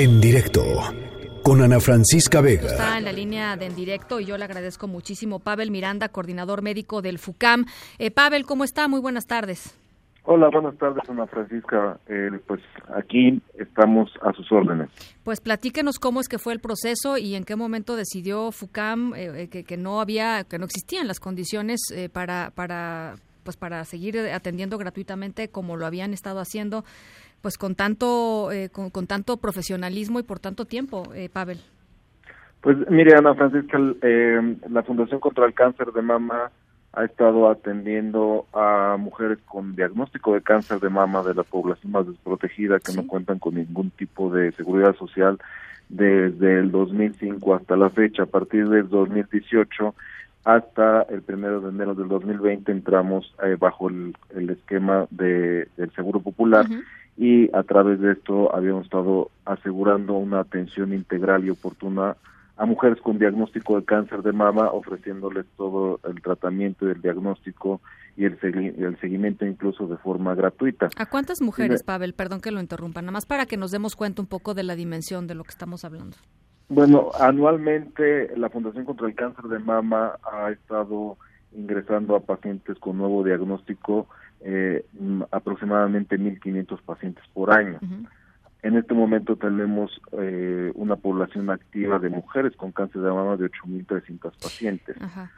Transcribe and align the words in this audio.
En 0.00 0.18
directo 0.18 0.64
con 1.42 1.60
Ana 1.60 1.78
Francisca 1.78 2.40
Vega. 2.40 2.68
Está 2.68 2.96
en 2.96 3.04
la 3.04 3.12
línea 3.12 3.58
de 3.58 3.66
en 3.66 3.76
directo 3.76 4.18
y 4.18 4.24
yo 4.24 4.38
le 4.38 4.44
agradezco 4.46 4.88
muchísimo. 4.88 5.40
Pavel 5.40 5.70
Miranda, 5.70 6.08
coordinador 6.08 6.62
médico 6.62 7.02
del 7.02 7.18
FUCAM. 7.18 7.66
Eh, 7.98 8.10
Pavel, 8.10 8.46
¿cómo 8.46 8.64
está? 8.64 8.88
Muy 8.88 9.00
buenas 9.00 9.26
tardes. 9.26 9.78
Hola, 10.22 10.48
buenas 10.48 10.74
tardes, 10.78 11.02
Ana 11.06 11.26
Francisca. 11.26 12.00
Eh, 12.08 12.30
pues 12.46 12.62
aquí 12.96 13.42
estamos 13.58 14.10
a 14.22 14.32
sus 14.32 14.50
órdenes. 14.50 14.88
Pues 15.22 15.42
platíquenos 15.42 15.98
cómo 15.98 16.22
es 16.22 16.28
que 16.28 16.38
fue 16.38 16.54
el 16.54 16.60
proceso 16.60 17.18
y 17.18 17.34
en 17.34 17.44
qué 17.44 17.54
momento 17.54 17.94
decidió 17.94 18.52
FUCAM 18.52 19.12
eh, 19.14 19.48
que, 19.50 19.64
que, 19.64 19.76
no 19.76 20.00
había, 20.00 20.44
que 20.44 20.58
no 20.58 20.64
existían 20.64 21.08
las 21.08 21.20
condiciones 21.20 21.78
eh, 21.94 22.08
para, 22.08 22.52
para, 22.54 23.16
pues 23.44 23.58
para 23.58 23.84
seguir 23.84 24.18
atendiendo 24.18 24.78
gratuitamente 24.78 25.50
como 25.50 25.76
lo 25.76 25.84
habían 25.84 26.14
estado 26.14 26.40
haciendo 26.40 26.86
pues 27.42 27.58
con 27.58 27.74
tanto 27.74 28.52
eh, 28.52 28.68
con, 28.70 28.90
con, 28.90 29.06
tanto 29.06 29.36
profesionalismo 29.38 30.20
y 30.20 30.22
por 30.22 30.38
tanto 30.38 30.64
tiempo, 30.64 31.12
eh, 31.14 31.28
Pavel. 31.28 31.60
Pues 32.60 32.76
mire, 32.90 33.16
Ana 33.16 33.34
Francisca, 33.34 33.78
eh, 34.02 34.56
la 34.68 34.82
Fundación 34.82 35.20
contra 35.20 35.46
el 35.46 35.54
Cáncer 35.54 35.92
de 35.92 36.02
Mama 36.02 36.50
ha 36.92 37.04
estado 37.04 37.48
atendiendo 37.48 38.46
a 38.52 38.96
mujeres 38.98 39.38
con 39.46 39.76
diagnóstico 39.76 40.34
de 40.34 40.42
cáncer 40.42 40.80
de 40.80 40.88
mama 40.88 41.22
de 41.22 41.34
la 41.34 41.44
población 41.44 41.92
más 41.92 42.06
desprotegida 42.06 42.80
que 42.80 42.90
¿Sí? 42.90 42.96
no 42.96 43.06
cuentan 43.06 43.38
con 43.38 43.54
ningún 43.54 43.90
tipo 43.90 44.28
de 44.32 44.50
seguridad 44.52 44.96
social 44.96 45.38
desde 45.88 46.58
el 46.58 46.70
2005 46.72 47.54
hasta 47.54 47.76
la 47.76 47.90
fecha. 47.90 48.24
A 48.24 48.26
partir 48.26 48.68
del 48.68 48.88
2018 48.88 49.94
hasta 50.44 51.02
el 51.02 51.22
primero 51.22 51.60
de 51.60 51.70
enero 51.70 51.94
del 51.94 52.08
2020 52.08 52.72
entramos 52.72 53.34
eh, 53.44 53.56
bajo 53.58 53.88
el, 53.88 54.16
el 54.34 54.50
esquema 54.50 55.06
de, 55.10 55.68
del 55.76 55.90
Seguro 55.92 56.20
Popular. 56.20 56.66
Uh 56.68 56.74
-huh 56.74 56.84
y 57.20 57.54
a 57.54 57.62
través 57.64 58.00
de 58.00 58.12
esto 58.12 58.54
habíamos 58.56 58.86
estado 58.86 59.30
asegurando 59.44 60.14
una 60.14 60.40
atención 60.40 60.94
integral 60.94 61.44
y 61.44 61.50
oportuna 61.50 62.16
a 62.56 62.64
mujeres 62.64 62.98
con 63.02 63.18
diagnóstico 63.18 63.78
de 63.78 63.84
cáncer 63.84 64.22
de 64.22 64.32
mama, 64.32 64.70
ofreciéndoles 64.70 65.44
todo 65.58 66.00
el 66.08 66.22
tratamiento 66.22 66.88
y 66.88 66.92
el 66.92 67.02
diagnóstico 67.02 67.82
y 68.16 68.24
el, 68.24 68.40
segui 68.40 68.68
el 68.68 68.98
seguimiento 69.00 69.44
incluso 69.44 69.86
de 69.86 69.98
forma 69.98 70.34
gratuita. 70.34 70.88
¿A 70.96 71.06
cuántas 71.06 71.42
mujeres, 71.42 71.82
Pavel? 71.82 72.14
Perdón 72.14 72.40
que 72.40 72.50
lo 72.50 72.60
interrumpa, 72.60 73.02
nada 73.02 73.12
más 73.12 73.26
para 73.26 73.44
que 73.44 73.58
nos 73.58 73.70
demos 73.70 73.96
cuenta 73.96 74.22
un 74.22 74.28
poco 74.28 74.54
de 74.54 74.62
la 74.62 74.74
dimensión 74.74 75.26
de 75.26 75.34
lo 75.34 75.44
que 75.44 75.50
estamos 75.50 75.84
hablando. 75.84 76.16
Bueno, 76.70 77.10
anualmente 77.18 78.30
la 78.36 78.48
Fundación 78.48 78.84
contra 78.84 79.08
el 79.08 79.16
Cáncer 79.16 79.46
de 79.46 79.58
Mama 79.58 80.12
ha 80.22 80.52
estado 80.52 81.18
ingresando 81.52 82.14
a 82.14 82.20
pacientes 82.20 82.78
con 82.78 82.96
nuevo 82.96 83.24
diagnóstico 83.24 84.06
eh, 84.40 84.86
aproximadamente 85.32 86.16
1.500 86.16 86.80
pacientes 86.82 87.24
por 87.34 87.52
año. 87.52 87.80
Uh 87.82 87.86
-huh. 87.86 88.08
En 88.62 88.76
este 88.76 88.94
momento 88.94 89.34
tenemos 89.34 90.00
eh, 90.12 90.70
una 90.76 90.94
población 90.94 91.50
activa 91.50 91.98
de 91.98 92.08
mujeres 92.08 92.54
con 92.56 92.70
cáncer 92.70 93.02
de 93.02 93.10
mama 93.10 93.36
de 93.36 93.50
8.300 93.50 94.20
pacientes. 94.40 94.96
Uh 94.96 95.06
-huh. 95.06 95.28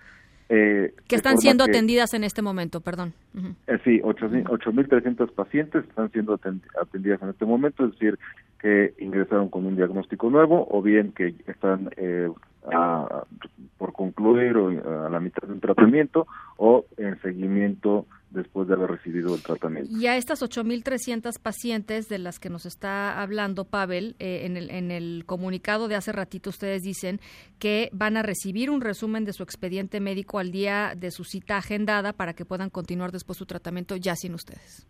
Eh, 0.54 0.92
que 1.08 1.16
están 1.16 1.38
siendo 1.38 1.64
que, 1.64 1.70
atendidas 1.70 2.12
en 2.12 2.24
este 2.24 2.42
momento, 2.42 2.82
perdón. 2.82 3.14
Uh 3.34 3.38
-huh. 3.38 3.54
eh, 3.68 3.78
sí, 3.84 4.00
8.300 4.02 5.32
pacientes 5.32 5.82
están 5.88 6.10
siendo 6.12 6.34
atendidas 6.34 7.22
en 7.22 7.30
este 7.30 7.46
momento, 7.46 7.86
es 7.86 7.92
decir, 7.92 8.18
que 8.60 8.92
ingresaron 8.98 9.48
con 9.48 9.64
un 9.64 9.76
diagnóstico 9.76 10.28
nuevo 10.28 10.68
o 10.70 10.82
bien 10.82 11.12
que 11.12 11.34
están 11.46 11.88
eh, 11.96 12.28
a, 12.70 13.24
por 13.78 13.94
concluir 13.94 14.58
o 14.58 15.06
a 15.06 15.08
la 15.08 15.20
mitad 15.20 15.48
de 15.48 15.54
un 15.54 15.60
tratamiento 15.60 16.26
o 16.58 16.84
en 16.98 17.18
seguimiento 17.22 18.04
después 18.32 18.68
de 18.68 18.74
haber 18.74 18.90
recibido 18.90 19.34
el 19.34 19.42
tratamiento. 19.42 19.90
Y 19.90 20.06
a 20.06 20.16
estas 20.16 20.42
8.300 20.42 21.38
pacientes 21.40 22.08
de 22.08 22.18
las 22.18 22.38
que 22.38 22.50
nos 22.50 22.66
está 22.66 23.20
hablando 23.20 23.64
Pavel, 23.64 24.16
eh, 24.18 24.42
en, 24.44 24.56
el, 24.56 24.70
en 24.70 24.90
el 24.90 25.24
comunicado 25.26 25.88
de 25.88 25.94
hace 25.94 26.12
ratito 26.12 26.50
ustedes 26.50 26.82
dicen 26.82 27.20
que 27.58 27.90
van 27.92 28.16
a 28.16 28.22
recibir 28.22 28.70
un 28.70 28.80
resumen 28.80 29.24
de 29.24 29.32
su 29.32 29.42
expediente 29.42 30.00
médico 30.00 30.38
al 30.38 30.50
día 30.50 30.94
de 30.96 31.10
su 31.10 31.24
cita 31.24 31.56
agendada 31.56 32.12
para 32.12 32.34
que 32.34 32.44
puedan 32.44 32.70
continuar 32.70 33.12
después 33.12 33.38
su 33.38 33.46
tratamiento 33.46 33.96
ya 33.96 34.16
sin 34.16 34.34
ustedes. 34.34 34.86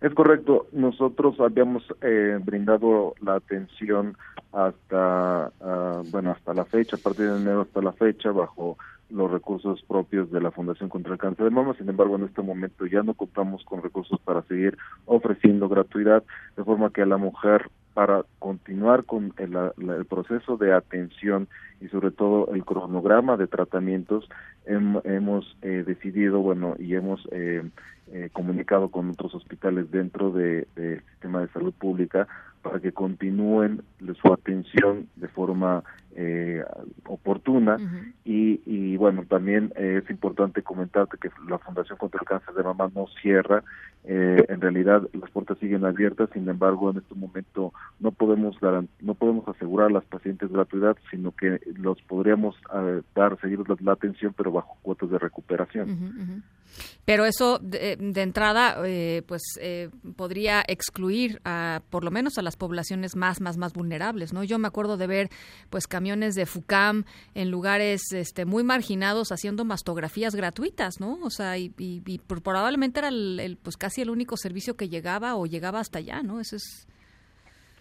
Es 0.00 0.14
correcto. 0.14 0.68
Nosotros 0.72 1.40
habíamos 1.40 1.82
eh, 2.02 2.38
brindado 2.40 3.14
la 3.20 3.34
atención 3.34 4.16
hasta, 4.52 5.52
uh, 5.60 6.08
bueno, 6.10 6.30
hasta 6.30 6.54
la 6.54 6.64
fecha, 6.64 6.96
a 6.96 7.00
partir 7.00 7.26
de 7.26 7.40
enero 7.40 7.62
hasta 7.62 7.82
la 7.82 7.92
fecha, 7.92 8.30
bajo 8.30 8.78
los 9.10 9.30
recursos 9.30 9.82
propios 9.82 10.30
de 10.30 10.40
la 10.40 10.50
Fundación 10.50 10.88
contra 10.88 11.12
el 11.12 11.18
Cáncer 11.18 11.44
de 11.44 11.50
Mama. 11.50 11.74
Sin 11.78 11.88
embargo, 11.88 12.16
en 12.16 12.24
este 12.24 12.42
momento 12.42 12.86
ya 12.86 13.02
no 13.02 13.14
contamos 13.14 13.64
con 13.64 13.82
recursos 13.82 14.20
para 14.20 14.42
seguir 14.42 14.76
ofreciendo 15.06 15.68
gratuidad, 15.68 16.22
de 16.56 16.64
forma 16.64 16.90
que 16.90 17.02
a 17.02 17.06
la 17.06 17.16
mujer 17.16 17.70
para 17.94 18.24
continuar 18.38 19.04
con 19.04 19.34
el, 19.38 19.56
el, 19.76 20.04
proceso 20.04 20.56
de 20.56 20.72
atención 20.72 21.48
y 21.80 21.88
sobre 21.88 22.12
todo 22.12 22.48
el 22.54 22.64
cronograma 22.64 23.36
de 23.36 23.48
tratamientos 23.48 24.28
hem, 24.66 25.00
hemos 25.02 25.56
eh, 25.62 25.82
decidido 25.84 26.38
bueno 26.38 26.76
y 26.78 26.94
hemos 26.94 27.26
eh, 27.32 27.68
eh, 28.12 28.30
comunicado 28.32 28.90
con 28.90 29.10
otros 29.10 29.34
hospitales 29.34 29.90
dentro 29.90 30.30
del 30.30 30.68
de 30.76 31.00
sistema 31.10 31.40
de 31.40 31.48
salud 31.48 31.74
pública 31.74 32.28
para 32.62 32.80
que 32.80 32.92
continúen 32.92 33.82
su 34.20 34.32
atención 34.32 35.08
de 35.16 35.28
forma 35.28 35.82
eh, 36.20 36.64
oportuna 37.06 37.76
uh 37.76 37.78
-huh. 37.78 38.12
y, 38.24 38.60
y, 38.66 38.96
bueno 38.96 39.24
también 39.28 39.72
eh, 39.76 40.00
es 40.02 40.10
importante 40.10 40.62
comentarte 40.62 41.16
que 41.16 41.30
la 41.48 41.58
Fundación 41.58 41.96
contra 41.96 42.20
el 42.20 42.26
Cáncer 42.26 42.54
de 42.54 42.64
Mama 42.64 42.90
no 42.92 43.06
cierra 43.22 43.62
eh, 44.04 44.44
en 44.48 44.60
realidad 44.60 45.02
las 45.12 45.30
puertas 45.30 45.58
siguen 45.58 45.84
abiertas 45.84 46.28
sin 46.32 46.48
embargo 46.48 46.90
en 46.90 46.96
este 46.98 47.14
momento 47.14 47.72
no 48.00 48.10
podemos 48.10 48.56
no 49.00 49.14
podemos 49.14 49.46
asegurar 49.46 49.88
a 49.88 49.92
las 49.92 50.04
pacientes 50.06 50.50
gratuidad 50.50 50.96
sino 51.10 51.30
que 51.30 51.60
los 51.76 52.02
podríamos 52.02 52.56
eh, 52.74 53.02
dar 53.14 53.38
seguir 53.40 53.60
la, 53.68 53.76
la, 53.80 53.92
atención 53.92 54.34
pero 54.36 54.50
bajo 54.50 54.76
cuotas 54.82 55.10
de 55.10 55.18
recuperación 55.18 55.90
uh 55.90 55.94
-huh. 55.94 56.42
pero 57.04 57.26
eso 57.26 57.60
de, 57.60 57.96
de 57.96 58.22
entrada 58.22 58.76
eh, 58.84 59.22
pues 59.28 59.42
podría 60.16 60.64
excluir 60.66 61.40
a 61.44 61.80
por 61.90 62.02
lo 62.02 62.10
menos 62.10 62.38
a 62.38 62.42
las 62.42 62.56
poblaciones 62.58 63.16
más 63.16 63.40
más 63.40 63.56
más 63.56 63.72
vulnerables 63.72 64.32
no 64.32 64.44
yo 64.44 64.58
me 64.58 64.68
acuerdo 64.68 64.96
de 64.96 65.06
ver 65.06 65.28
pues 65.70 65.86
camiones 65.86 66.34
de 66.34 66.46
FUCAM 66.46 67.04
en 67.34 67.50
lugares 67.50 68.12
este, 68.12 68.44
muy 68.44 68.64
marginados 68.64 69.32
haciendo 69.32 69.64
mastografías 69.64 70.34
gratuitas, 70.34 71.00
¿no? 71.00 71.18
O 71.22 71.30
sea, 71.30 71.58
y, 71.58 71.72
y, 71.78 72.02
y 72.06 72.18
probablemente 72.18 73.00
era 73.00 73.08
el, 73.08 73.40
el, 73.40 73.56
pues 73.56 73.76
casi 73.76 74.02
el 74.02 74.10
único 74.10 74.36
servicio 74.36 74.76
que 74.76 74.88
llegaba 74.88 75.36
o 75.36 75.46
llegaba 75.46 75.80
hasta 75.80 75.98
allá, 75.98 76.22
¿no? 76.22 76.40
Eso 76.40 76.56
es... 76.56 76.86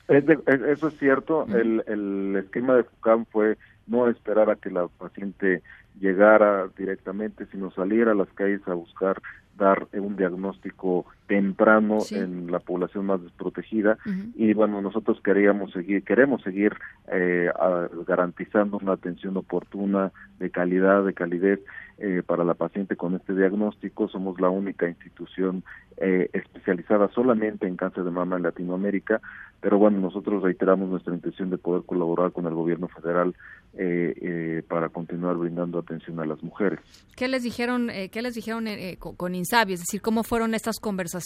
es 0.07 0.25
de, 0.25 0.37
eso 0.71 0.87
es 0.87 0.97
cierto. 0.97 1.43
Uh 1.43 1.47
-huh. 1.47 1.59
el, 1.61 1.83
el 1.87 2.35
esquema 2.43 2.75
de 2.75 2.83
FUCAM 2.83 3.25
fue 3.25 3.57
no 3.87 4.07
esperar 4.09 4.49
a 4.49 4.55
que 4.55 4.69
la 4.69 4.87
paciente 4.87 5.63
llegara 5.99 6.67
directamente, 6.77 7.45
sino 7.51 7.71
salir 7.71 8.07
a 8.07 8.13
las 8.13 8.27
calles 8.33 8.61
a 8.67 8.73
buscar 8.73 9.21
dar 9.57 9.87
un 9.93 10.15
diagnóstico 10.15 11.05
temprano 11.27 11.99
sí. 11.99 12.15
en 12.15 12.51
la 12.51 12.59
población 12.59 13.05
más 13.05 13.21
desprotegida 13.21 13.97
uh 14.05 14.09
-huh. 14.09 14.31
y 14.35 14.53
bueno 14.53 14.81
nosotros 14.81 15.19
queríamos 15.21 15.71
seguir 15.71 16.03
queremos 16.03 16.41
seguir 16.41 16.73
eh, 17.11 17.49
a, 17.53 17.87
garantizando 18.07 18.77
una 18.77 18.93
atención 18.93 19.37
oportuna 19.37 20.11
de 20.39 20.49
calidad 20.49 21.03
de 21.03 21.13
calidez 21.13 21.59
eh, 21.99 22.21
para 22.25 22.43
la 22.43 22.53
paciente 22.53 22.95
con 22.95 23.15
este 23.15 23.33
diagnóstico 23.33 24.07
somos 24.07 24.39
la 24.39 24.49
única 24.49 24.87
institución 24.87 25.63
eh, 25.97 26.29
especializada 26.33 27.09
solamente 27.09 27.67
en 27.67 27.75
cáncer 27.75 28.03
de 28.03 28.11
mama 28.11 28.37
en 28.37 28.43
Latinoamérica 28.43 29.19
pero 29.61 29.77
bueno 29.77 29.99
nosotros 29.99 30.43
reiteramos 30.43 30.89
nuestra 30.89 31.13
intención 31.13 31.49
de 31.49 31.57
poder 31.57 31.83
colaborar 31.83 32.31
con 32.31 32.45
el 32.45 32.53
gobierno 32.53 32.87
federal 32.87 33.33
eh, 33.79 34.13
eh, 34.21 34.63
para 34.67 34.89
continuar 34.89 35.35
brindando 35.35 35.77
atención 35.79 36.19
a 36.19 36.25
las 36.25 36.41
mujeres. 36.41 36.79
¿Qué 37.15 37.27
les 37.27 37.43
dijeron, 37.43 37.89
eh, 37.89 38.09
qué 38.09 38.21
les 38.21 38.33
dijeron 38.33 38.67
eh, 38.67 38.97
con, 38.97 39.15
con, 39.15 39.35
Insabi? 39.35 39.73
Es 39.73 39.81
decir, 39.81 40.01
¿cómo 40.01 40.23
fueron 40.23 40.55
estas 40.55 40.79
conversaciones 40.79 41.16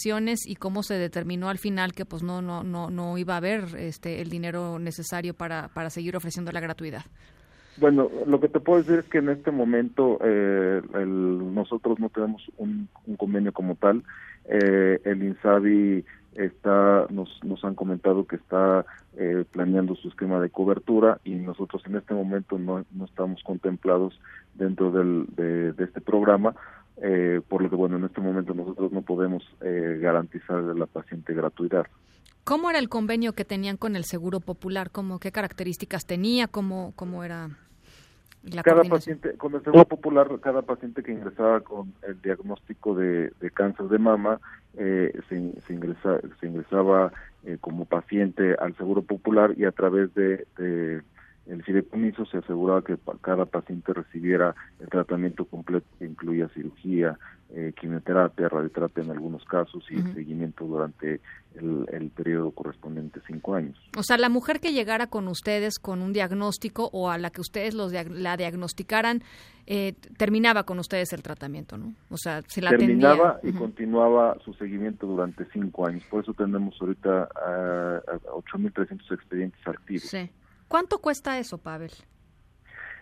y 0.46 0.56
cómo 0.56 0.82
se 0.82 0.94
determinó 0.94 1.48
al 1.48 1.58
final 1.58 1.92
que 1.92 2.04
pues 2.04 2.22
no 2.22 2.42
no 2.42 2.62
no 2.62 2.90
no 2.90 3.18
iba 3.18 3.34
a 3.34 3.38
haber 3.38 3.64
este 3.76 4.20
el 4.20 4.30
dinero 4.30 4.78
necesario 4.78 5.34
para 5.34 5.68
para 5.68 5.90
seguir 5.90 6.16
ofreciendo 6.16 6.52
la 6.52 6.60
gratuidad? 6.60 7.02
Bueno, 7.78 8.10
lo 8.26 8.38
que 8.38 8.48
te 8.48 8.60
puedo 8.60 8.80
decir 8.80 8.98
es 8.98 9.08
que 9.08 9.18
en 9.18 9.30
este 9.30 9.50
momento 9.50 10.18
eh, 10.22 10.82
el, 10.94 11.54
nosotros 11.54 11.98
no 11.98 12.10
tenemos 12.10 12.42
un, 12.58 12.88
convenio 13.16 13.52
como 13.52 13.76
tal. 13.76 14.02
Eh, 14.44 15.00
el 15.04 15.22
INSABI 15.22 16.04
está 16.34 17.06
nos, 17.10 17.28
nos 17.44 17.64
han 17.64 17.74
comentado 17.74 18.26
que 18.26 18.36
está 18.36 18.84
eh, 19.16 19.44
planeando 19.50 19.94
su 19.94 20.08
esquema 20.08 20.40
de 20.40 20.50
cobertura 20.50 21.18
y 21.24 21.34
nosotros 21.34 21.82
en 21.86 21.96
este 21.96 22.14
momento 22.14 22.58
no, 22.58 22.84
no 22.92 23.04
estamos 23.04 23.42
contemplados 23.42 24.18
dentro 24.54 24.90
del, 24.90 25.26
de, 25.34 25.72
de 25.72 25.84
este 25.84 26.00
programa 26.00 26.54
eh, 26.98 27.40
por 27.48 27.62
lo 27.62 27.70
que 27.70 27.76
bueno 27.76 27.96
en 27.96 28.04
este 28.04 28.20
momento 28.20 28.54
nosotros 28.54 28.92
no 28.92 29.02
podemos 29.02 29.42
eh, 29.60 29.98
garantizar 30.00 30.58
a 30.58 30.74
la 30.74 30.86
paciente 30.86 31.34
gratuidad. 31.34 31.86
¿Cómo 32.44 32.70
era 32.70 32.78
el 32.78 32.88
convenio 32.88 33.34
que 33.34 33.44
tenían 33.44 33.76
con 33.76 33.96
el 33.96 34.04
Seguro 34.04 34.40
Popular? 34.40 34.90
¿Cómo, 34.90 35.18
¿Qué 35.18 35.30
características 35.30 36.06
tenía? 36.06 36.48
¿Cómo, 36.48 36.92
cómo 36.96 37.24
era 37.24 37.50
la 38.42 38.62
cada 38.62 38.82
paciente, 38.82 39.34
con 39.36 39.54
el 39.54 39.62
Seguro 39.62 39.84
Popular, 39.84 40.28
cada 40.40 40.62
paciente 40.62 41.02
que 41.02 41.12
ingresaba 41.12 41.60
con 41.60 41.94
el 42.02 42.20
diagnóstico 42.20 42.94
de, 42.96 43.30
de 43.40 43.50
cáncer 43.52 43.86
de 43.86 43.98
mama, 43.98 44.40
eh, 44.76 45.12
se, 45.28 45.60
se, 45.62 45.72
ingresa, 45.72 46.18
se 46.40 46.46
ingresaba 46.46 47.12
como 47.60 47.86
paciente 47.86 48.54
al 48.54 48.76
Seguro 48.76 49.02
Popular 49.02 49.54
y 49.56 49.64
a 49.64 49.72
través 49.72 50.14
de, 50.14 50.46
de 50.56 51.02
el 51.46 51.62
fideicomiso 51.64 52.24
se 52.26 52.38
aseguraba 52.38 52.82
que 52.82 52.96
cada 53.20 53.46
paciente 53.46 53.92
recibiera 53.92 54.54
el 54.80 54.88
tratamiento 54.88 55.44
completo 55.44 55.86
que 55.98 56.06
incluía 56.06 56.48
cirugía, 56.50 57.18
eh, 57.50 57.72
quimioterapia, 57.78 58.48
radioterapia 58.48 59.02
en 59.02 59.10
algunos 59.10 59.44
casos 59.44 59.84
y 59.90 60.00
seguimiento 60.14 60.64
durante 60.64 61.20
el, 61.54 62.10
periodo 62.14 62.52
correspondiente 62.52 63.20
cinco 63.26 63.54
años. 63.54 63.76
O 63.98 64.02
sea, 64.02 64.16
la 64.16 64.28
mujer 64.28 64.60
que 64.60 64.72
llegara 64.72 65.08
con 65.08 65.28
ustedes 65.28 65.78
con 65.78 66.00
un 66.00 66.12
diagnóstico 66.12 66.88
o 66.92 67.10
a 67.10 67.18
la 67.18 67.30
que 67.30 67.40
ustedes 67.40 67.74
los 67.74 67.92
la 67.92 68.36
diagnosticaran, 68.36 69.22
eh, 69.66 69.94
terminaba 70.16 70.64
con 70.64 70.78
ustedes 70.78 71.12
el 71.12 71.22
tratamiento, 71.22 71.76
¿no? 71.76 71.94
O 72.10 72.16
sea, 72.16 72.42
se 72.46 72.62
la 72.62 72.70
terminaba 72.70 73.40
y 73.42 73.52
continuaba 73.52 74.36
su 74.44 74.54
seguimiento 74.54 75.06
durante 75.06 75.44
cinco 75.52 75.86
años. 75.86 76.04
Por 76.10 76.22
eso 76.22 76.32
tenemos 76.32 76.74
ahorita 76.80 77.28
a, 77.34 77.96
a 77.96 78.18
8.300 78.30 79.12
expedientes 79.12 79.66
activos. 79.66 80.04
Sí. 80.04 80.30
¿Cuánto 80.72 81.00
cuesta 81.00 81.38
eso, 81.38 81.58
Pavel? 81.58 81.90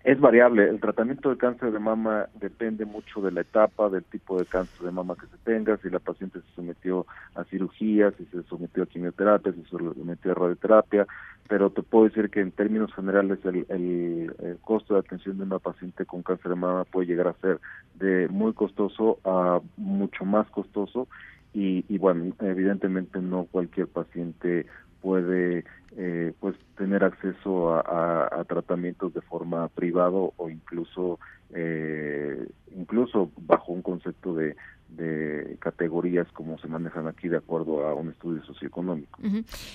Es 0.03 0.19
variable. 0.19 0.69
El 0.69 0.81
tratamiento 0.81 1.31
de 1.31 1.37
cáncer 1.37 1.71
de 1.71 1.79
mama 1.79 2.27
depende 2.35 2.85
mucho 2.85 3.21
de 3.21 3.31
la 3.31 3.43
etapa, 3.43 3.89
del 3.89 4.03
tipo 4.03 4.37
de 4.41 4.45
cáncer 4.45 4.87
de 4.87 4.91
mama 4.91 5.15
que 5.15 5.29
se 5.29 5.37
tenga, 5.45 5.77
si 5.77 5.89
la 5.89 6.01
paciente 6.01 6.41
se 6.41 6.55
sometió 6.57 7.07
a 7.37 7.45
cirugía, 7.45 8.11
si 8.19 8.25
se 8.25 8.43
sometió 8.49 8.83
a 8.83 8.87
quimioterapia, 8.87 9.53
si 9.53 9.63
se 9.63 9.69
sometió 9.69 10.33
a 10.33 10.35
radioterapia, 10.35 11.07
pero 11.49 11.71
te 11.71 11.85
puedo 11.85 12.07
decir 12.07 12.29
que 12.29 12.41
en 12.41 12.51
términos 12.51 12.93
generales 12.93 13.39
el, 13.45 13.65
el, 13.69 14.59
costo 14.63 14.95
de 14.95 15.01
atención 15.01 15.39
de 15.39 15.45
una 15.45 15.61
paciente 15.61 16.05
con 16.07 16.25
cáncer 16.25 16.49
de 16.49 16.57
mama 16.57 16.83
puede 16.87 17.07
llegar 17.07 17.29
a 17.29 17.35
ser 17.35 17.61
de 17.95 18.27
muy 18.27 18.53
costoso 18.53 19.21
a 19.25 19.61
mucho 19.77 20.25
más 20.25 20.51
costoso 20.51 21.07
y, 21.55 21.85
y 21.89 21.99
bueno, 21.99 22.35
evidentemente 22.41 23.21
no 23.21 23.45
cualquier 23.45 23.87
paciente 23.87 24.67
puede 25.01 25.65
eh, 25.97 26.33
pues 26.39 26.55
tener 26.77 27.03
acceso 27.03 27.75
a, 27.75 28.45
tratamientos 28.47 29.13
de 29.13 29.21
forma 29.23 29.67
privado 29.69 30.33
o 30.37 30.49
incluso 30.49 31.19
eh, 31.53 32.49
incluso 32.77 33.33
bajo 33.37 33.73
un 33.73 33.83
concepto 33.83 34.35
de, 34.35 34.55
categorías 35.61 36.27
como 36.33 36.59
se 36.59 36.67
manejan 36.67 37.07
aquí 37.07 37.29
de 37.29 37.37
acuerdo 37.37 37.87
a 37.87 37.95
un 37.95 38.11
estudio 38.11 38.43
socioeconómico. 38.45 39.21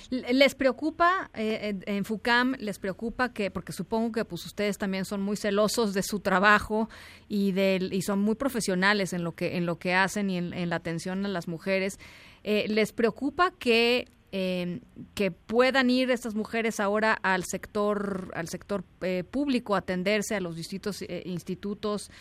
¿Les 0.10 0.56
preocupa 0.56 1.32
eh, 1.34 1.80
en 1.86 2.04
FUCAM, 2.04 2.56
les 2.60 2.80
preocupa 2.80 3.32
que, 3.32 3.50
porque 3.50 3.72
supongo 3.72 4.12
que 4.12 4.26
pues 4.26 4.46
ustedes 4.46 4.78
también 4.78 5.06
son 5.06 5.22
muy 5.22 5.38
celosos 5.38 5.94
de 5.94 6.04
su 6.04 6.20
trabajo 6.20 6.90
y, 7.30 7.54
de, 7.54 7.90
y 7.92 8.02
son 8.02 8.20
muy 8.20 8.36
profesionales 8.36 9.14
en 9.14 9.24
lo 9.24 9.34
que, 9.34 9.58
en 9.58 9.66
lo 9.66 9.80
que 9.80 9.94
hacen 9.94 10.30
y 10.30 10.38
en, 10.38 10.70
la 10.70 10.76
atención 10.76 11.26
a 11.26 11.30
las 11.30 11.48
mujeres, 11.48 11.98
¿les 12.44 12.92
preocupa 12.92 13.52
que 13.58 14.08
eh, 14.38 14.82
que 15.14 15.32
puedan 15.32 15.90
ir 15.90 16.12
estas 16.12 16.36
mujeres 16.36 16.82
ahora 16.82 17.14
al 17.14 17.46
sector 17.46 18.34
al 18.36 18.50
sector 18.50 18.84
eh, 19.00 19.24
público 19.24 19.76
a 19.76 19.78
atenderse 19.78 20.36
a 20.36 20.42
los 20.42 20.58
distintos 20.58 21.02
eh, 21.04 21.24
institutos 21.24 22.12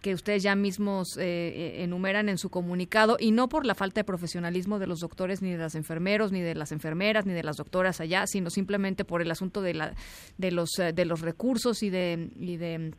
que 0.00 0.14
ustedes 0.14 0.44
ya 0.44 0.54
mismos 0.54 1.16
eh, 1.18 1.82
enumeran 1.82 2.28
en 2.28 2.38
su 2.38 2.48
comunicado 2.48 3.16
y 3.18 3.32
no 3.32 3.48
por 3.48 3.66
la 3.66 3.74
falta 3.74 4.00
de 4.00 4.04
profesionalismo 4.04 4.78
de 4.78 4.86
los 4.86 5.00
doctores 5.00 5.42
ni 5.42 5.50
de 5.50 5.58
los 5.58 5.74
enfermeros 5.74 6.30
ni 6.30 6.42
de 6.42 6.54
las 6.54 6.70
enfermeras 6.70 7.26
ni 7.26 7.32
de 7.32 7.42
las 7.42 7.56
doctoras 7.56 8.00
allá 8.00 8.28
sino 8.28 8.50
simplemente 8.50 9.04
por 9.04 9.20
el 9.20 9.32
asunto 9.32 9.60
de 9.60 9.74
la 9.74 9.94
de 10.38 10.52
los 10.52 10.70
de 10.76 11.04
los 11.04 11.22
recursos 11.22 11.82
y 11.82 11.90
de 11.90 12.30
y 12.36 12.56
de 12.56 12.94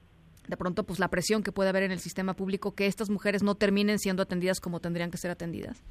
de 0.49 0.57
pronto 0.57 0.83
pues 0.83 0.99
la 0.99 1.07
presión 1.07 1.43
que 1.43 1.53
puede 1.53 1.69
haber 1.69 1.83
en 1.83 1.91
el 1.91 1.99
sistema 1.99 2.33
público 2.33 2.75
que 2.75 2.87
estas 2.87 3.09
mujeres 3.09 3.41
no 3.41 3.55
terminen 3.55 3.99
siendo 3.99 4.21
atendidas 4.21 4.59
como 4.59 4.81
tendrían 4.81 5.11
que 5.11 5.17
ser 5.17 5.31
atendidas. 5.31 5.81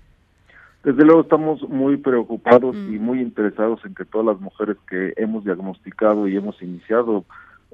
Desde 0.84 1.02
luego 1.02 1.22
estamos 1.22 1.66
muy 1.68 1.96
preocupados 1.96 2.76
y 2.76 2.98
mm. 2.98 3.02
muy 3.02 3.20
interesados 3.22 3.80
en 3.86 3.94
que 3.94 4.04
todas 4.04 4.26
las 4.26 4.40
mujeres 4.40 4.76
que 4.86 5.14
hemos 5.16 5.42
diagnosticado 5.42 6.28
y 6.28 6.36
hemos 6.36 6.60
iniciado 6.60 7.24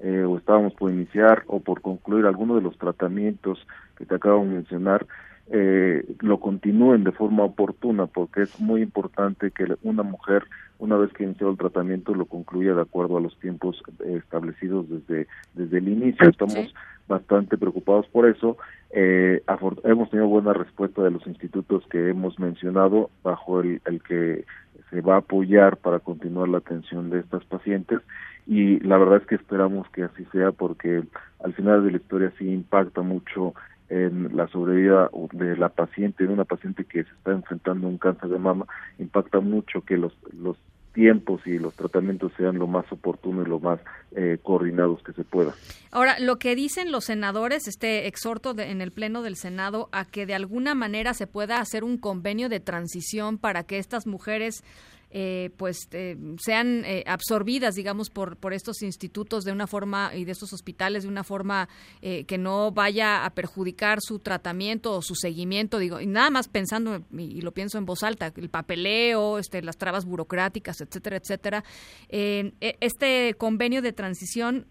eh, 0.03 0.23
o 0.23 0.39
estábamos 0.39 0.75
por 0.75 0.93
iniciar 0.93 1.43
o 1.49 1.59
por 1.59 1.81
concluir 1.81 2.25
alguno 2.25 2.55
de 2.55 2.63
los 2.63 2.79
tratamientos 2.79 3.67
que 3.99 4.07
te 4.07 4.15
acabo 4.15 4.45
de 4.45 4.51
mencionar, 4.51 5.07
eh, 5.53 6.05
lo 6.21 6.39
continúen 6.39 7.03
de 7.03 7.13
forma 7.13 7.45
oportuna, 7.45 8.07
porque 8.07 8.43
es 8.43 8.61
muy 8.61 8.83
importante 8.83 9.51
que 9.51 9.67
una 9.83 10.05
mujer, 10.05 10.45
una 10.79 10.97
vez 10.97 11.13
que 11.13 11.25
inició 11.25 11.51
el 11.51 11.59
tratamiento, 11.59 12.15
lo 12.15 12.27
concluya 12.27 12.75
de 12.75 12.83
acuerdo 12.83 13.17
a 13.17 13.21
los 13.21 13.37
tiempos 13.41 13.83
eh, 14.05 14.21
establecidos 14.23 14.89
desde, 14.89 15.27
desde 15.55 15.79
el 15.79 15.89
inicio. 15.89 16.29
Estamos 16.29 16.73
bastante 17.09 17.59
preocupados 17.59 18.07
por 18.09 18.29
eso. 18.29 18.57
Eh, 18.91 19.43
hemos 19.85 20.11
tenido 20.11 20.29
buena 20.29 20.53
respuesta 20.53 21.03
de 21.03 21.11
los 21.11 21.27
institutos 21.27 21.85
que 21.91 22.11
hemos 22.11 22.39
mencionado, 22.39 23.11
bajo 23.25 23.61
el, 23.61 23.83
el 23.87 24.01
que 24.03 24.45
se 24.91 25.01
va 25.01 25.17
a 25.17 25.19
apoyar 25.19 25.77
para 25.79 25.99
continuar 25.99 26.49
la 26.49 26.59
atención 26.59 27.11
de 27.11 27.21
estas 27.21 27.45
pacientes 27.45 28.01
y 28.47 28.81
la 28.81 28.99
verdad 28.99 29.19
es 29.19 29.27
que 29.27 29.37
esperamos 29.37 29.89
que 29.91 30.03
así 30.03 30.25
sea 30.33 30.51
porque 30.51 31.05
al 31.43 31.55
final 31.55 31.85
de 31.85 31.93
la 31.93 31.97
historia 31.99 32.33
sí 32.39 32.49
impacta 32.53 33.03
mucho 33.03 33.55
en 33.91 34.37
la 34.37 34.47
sobrevida 34.49 35.11
de 35.33 35.57
la 35.57 35.69
paciente, 35.69 36.27
de 36.27 36.33
una 36.33 36.45
paciente 36.45 36.85
que 36.85 37.05
se 37.05 37.11
está 37.11 37.33
enfrentando 37.33 37.87
a 37.87 37.91
un 37.91 37.99
cáncer 37.99 38.31
de 38.31 38.39
mama, 38.39 38.67
impacta 38.99 39.41
mucho 39.41 39.83
que 39.83 39.97
los, 39.97 40.17
los 40.33 40.57
tiempos 40.93 41.47
y 41.47 41.59
los 41.59 41.75
tratamientos 41.75 42.33
sean 42.37 42.59
lo 42.59 42.67
más 42.67 42.91
oportunos 42.91 43.47
y 43.47 43.51
lo 43.51 43.61
más 43.61 43.81
eh, 44.17 44.39
coordinados 44.43 45.03
que 45.03 45.13
se 45.13 45.25
pueda. 45.25 45.55
Ahora, 45.91 46.19
lo 46.19 46.39
que 46.39 46.55
dicen 46.55 46.93
los 46.93 47.05
senadores, 47.05 47.69
este 47.69 48.07
exhorto 48.07 48.55
en 48.59 48.81
el 48.81 48.93
Pleno 48.93 49.23
del 49.23 49.37
Senado 49.37 49.89
a 49.93 50.05
que 50.05 50.27
de 50.27 50.35
alguna 50.35 50.75
manera 50.75 51.15
se 51.15 51.27
pueda 51.27 51.61
hacer 51.61 51.85
un 51.85 51.99
convenio 51.99 52.49
de 52.49 52.61
transición 52.61 53.39
para 53.39 53.65
que 53.65 53.79
estas 53.79 54.07
mujeres 54.07 54.63
eh, 55.13 55.51
pues 55.57 55.89
eh, 55.91 56.17
sean 56.39 56.85
eh, 56.85 57.03
absorbidas, 57.05 57.75
digamos, 57.75 58.11
por, 58.11 58.37
por 58.37 58.53
estos 58.53 58.81
institutos 58.83 59.43
de 59.43 59.51
una 59.51 59.67
forma 59.67 60.15
y 60.15 60.25
de 60.25 60.31
estos 60.31 60.53
hospitales 60.53 61.03
de 61.03 61.09
una 61.09 61.25
forma 61.25 61.69
que 62.01 62.39
no 62.39 62.71
vaya 62.73 63.25
a 63.25 63.31
perjudicar 63.31 63.99
su 64.01 64.21
tratamiento 64.21 64.93
o 64.93 65.03
su 65.03 65.15
seguimiento, 65.15 65.79
digo, 65.79 66.01
y 66.01 66.07
nada 66.07 66.31
más 66.31 66.49
pensando, 66.49 67.01
y, 67.17 67.41
lo 67.41 67.53
pienso 67.53 67.79
en 67.79 67.87
voz 67.87 68.03
alta, 68.03 68.33
el 68.37 68.49
papeleo, 68.49 69.39
este, 69.39 69.63
las 69.63 69.77
trabas 69.77 70.05
burocráticas, 70.05 70.81
etcétera, 70.81 71.17
etcétera. 71.17 71.65
E, 72.09 72.53
¿Este 72.81 73.35
convenio 73.35 73.83
de 73.83 73.93
transición 73.93 74.67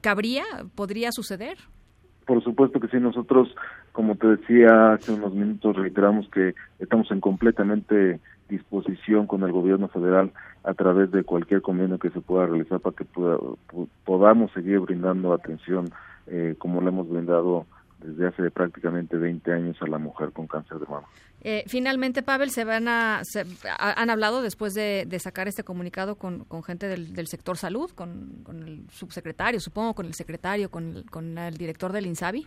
cabría, 0.00 0.44
podría 0.74 1.10
suceder? 1.12 1.58
Por 2.26 2.42
supuesto 2.42 2.80
que 2.80 2.88
sí, 2.88 2.96
nosotros, 2.98 3.54
como 3.92 4.16
te 4.16 4.26
decía 4.26 4.94
hace 4.94 5.12
unos 5.12 5.34
minutos, 5.34 5.76
reiteramos 5.76 6.28
que 6.30 6.54
estamos 6.78 7.10
en 7.10 7.20
completamente 7.20 8.20
disposición 8.48 9.26
con 9.26 9.42
el 9.42 9.52
gobierno 9.52 9.88
federal 9.88 10.32
a 10.64 10.74
través 10.74 11.10
de 11.10 11.24
cualquier 11.24 11.62
convenio 11.62 11.98
que 11.98 12.10
se 12.10 12.20
pueda 12.20 12.46
realizar 12.46 12.80
para 12.80 12.96
que 12.96 13.06
podamos 14.04 14.52
seguir 14.52 14.80
brindando 14.80 15.32
atención 15.32 15.90
eh, 16.26 16.54
como 16.58 16.80
lo 16.80 16.88
hemos 16.88 17.08
brindado 17.08 17.66
desde 17.98 18.26
hace 18.26 18.50
prácticamente 18.50 19.16
20 19.16 19.52
años 19.52 19.76
a 19.80 19.86
la 19.86 19.98
mujer 19.98 20.30
con 20.32 20.46
cáncer 20.46 20.78
de 20.78 20.86
mama. 20.86 21.06
Eh, 21.40 21.64
finalmente, 21.66 22.22
Pavel, 22.22 22.50
se 22.50 22.64
van 22.64 22.88
a, 22.88 23.22
han 23.78 24.10
hablado 24.10 24.42
después 24.42 24.74
de, 24.74 25.06
sacar 25.18 25.48
este 25.48 25.64
comunicado 25.64 26.16
con, 26.16 26.46
gente 26.64 26.86
del, 26.86 27.26
sector 27.26 27.56
salud, 27.56 27.90
con, 27.90 28.44
el 28.66 28.84
subsecretario, 28.90 29.60
supongo, 29.60 29.94
con 29.94 30.06
el 30.06 30.14
secretario, 30.14 30.70
con 30.70 31.04
con 31.10 31.36
el 31.36 31.56
director 31.56 31.92
del 31.92 32.06
INSABI. 32.06 32.46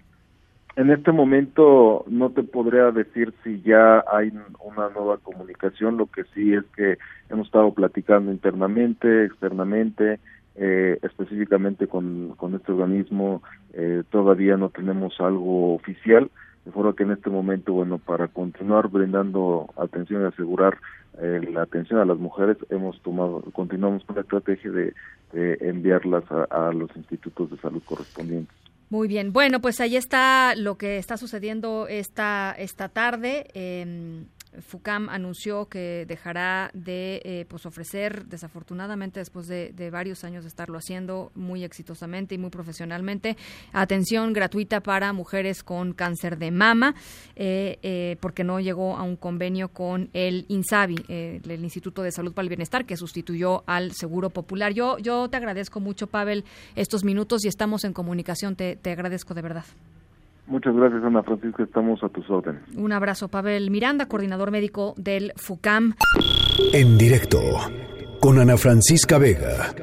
En 0.77 0.91
este 0.91 1.11
momento 1.11 2.05
no 2.07 2.29
te 2.29 2.43
podría 2.43 2.91
decir 2.91 3.33
si 3.43 3.59
ya 3.63 4.03
hay 4.13 4.31
una 4.59 4.89
nueva 4.89 5.17
comunicación, 5.17 5.97
lo 5.97 6.05
que 6.05 6.23
sí 6.35 6.53
es 6.53 6.63
que 6.75 6.99
hemos 7.31 7.47
estado 7.47 7.73
platicando 7.73 8.31
internamente, 8.31 9.25
externamente, 9.25 10.19
eh, 10.55 10.99
específicamente 11.01 11.87
con, 11.87 12.35
este 12.53 12.71
organismo, 12.71 13.41
eh, 13.73 14.03
todavía 14.11 14.55
no 14.55 14.69
tenemos 14.69 15.19
algo 15.19 15.73
oficial, 15.73 16.29
de 16.63 16.71
forma 16.71 16.95
que 16.95 17.03
en 17.03 17.11
este 17.13 17.31
momento, 17.31 17.73
bueno, 17.73 17.97
para 17.97 18.27
continuar 18.27 18.87
brindando 18.87 19.73
atención 19.77 20.21
y 20.21 20.25
asegurar 20.25 20.77
eh, 21.19 21.41
la 21.51 21.63
atención 21.63 21.99
a 22.01 22.05
las 22.05 22.19
mujeres, 22.19 22.55
hemos 22.69 23.01
tomado, 23.01 23.41
continuamos 23.51 24.03
con 24.03 24.17
la 24.17 24.21
estrategia 24.21 24.69
de, 24.69 24.93
enviarlas 25.33 26.23
a 26.31 26.71
los 26.71 26.95
institutos 26.95 27.49
de 27.49 27.57
salud 27.57 27.81
correspondientes. 27.83 28.66
Muy 28.89 29.09
bien, 29.09 29.33
bueno, 29.33 29.59
pues 29.59 29.81
ahí 29.81 29.97
está 29.97 30.55
lo 30.55 30.77
que 30.77 30.97
está 30.97 31.17
sucediendo 31.17 31.87
esta, 31.89 32.55
esta 32.57 32.87
tarde. 32.87 33.47
Eh, 33.53 34.23
FUCAM 34.59 35.09
anunció 35.09 35.67
que 35.67 36.05
dejará 36.07 36.71
de 36.73 37.21
eh, 37.23 37.45
pues 37.47 37.65
ofrecer, 37.65 38.25
desafortunadamente 38.25 39.19
después 39.19 39.47
de, 39.47 39.89
varios 39.91 40.23
años 40.23 40.43
de 40.43 40.49
estarlo 40.49 40.77
haciendo 40.77 41.31
muy 41.35 41.63
exitosamente 41.63 42.35
y 42.35 42.37
muy 42.37 42.49
profesionalmente, 42.49 43.37
atención 43.73 44.33
gratuita 44.33 44.81
para 44.81 45.13
mujeres 45.13 45.63
con 45.63 45.93
cáncer 45.93 46.37
de 46.37 46.51
mama, 46.51 46.95
eh, 47.35 47.79
eh, 47.81 48.17
porque 48.19 48.43
no 48.43 48.59
llegó 48.59 48.97
a 48.97 49.03
un 49.03 49.15
convenio 49.15 49.69
con 49.69 50.09
el 50.13 50.45
INSABI, 50.49 51.05
el 51.07 51.63
Instituto 51.63 52.01
de 52.01 52.11
Salud 52.11 52.33
para 52.33 52.43
el 52.43 52.49
Bienestar, 52.49 52.85
que 52.85 52.97
sustituyó 52.97 53.63
al 53.65 53.93
Seguro 53.93 54.29
Popular. 54.29 54.73
Yo, 54.73 54.97
yo 54.99 55.29
te 55.29 55.37
agradezco 55.37 55.79
mucho, 55.79 56.07
Pavel, 56.07 56.43
estos 56.75 57.03
minutos 57.03 57.45
y 57.45 57.47
estamos 57.47 57.83
en 57.83 57.93
comunicación. 57.93 58.55
te 58.55 58.91
agradezco 58.91 59.33
de 59.33 59.41
verdad. 59.41 59.65
Muchas 60.47 60.75
gracias, 60.75 61.03
Ana 61.03 61.23
Francisca. 61.23 61.63
Estamos 61.63 62.01
a 62.03 62.09
tus 62.09 62.29
órdenes. 62.29 62.61
Un 62.75 62.91
abrazo, 62.93 63.27
Pavel 63.27 63.69
Miranda, 63.69 64.07
coordinador 64.07 64.51
médico 64.51 64.93
del 64.97 65.33
FUCAM. 65.35 65.95
En 66.73 66.97
directo 66.97 67.39
con 68.19 68.39
Ana 68.39 68.57
Francisca 68.57 69.17
Vega. 69.17 69.73